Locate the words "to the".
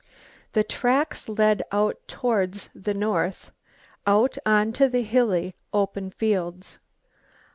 4.73-5.03